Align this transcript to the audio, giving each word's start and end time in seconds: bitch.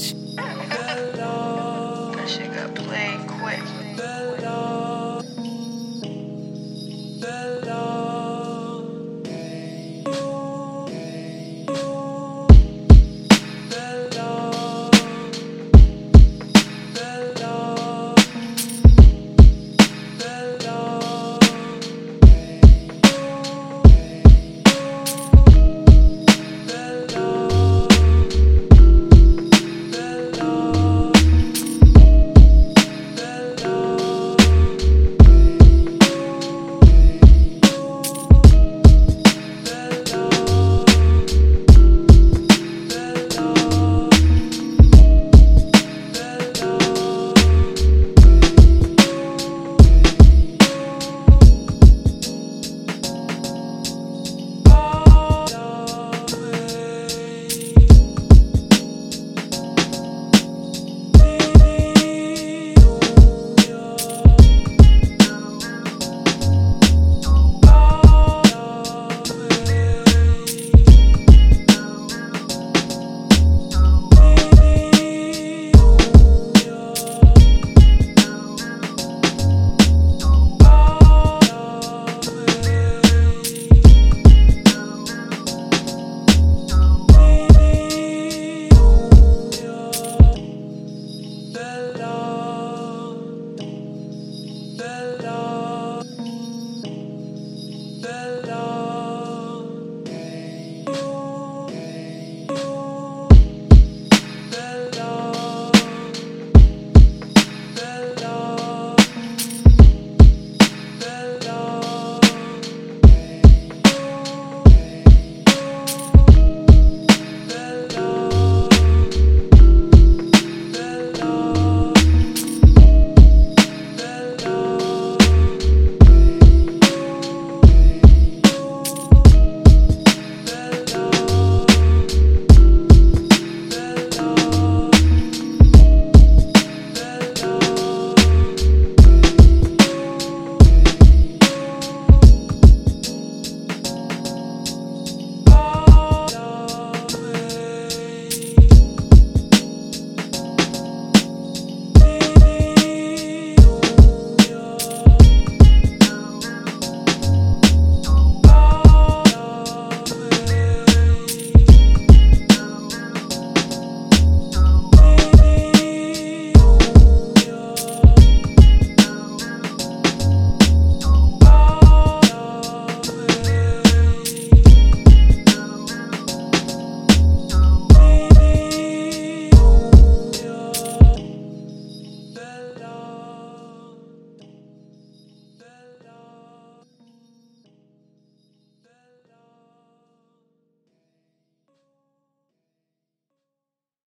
bitch. 0.00 0.49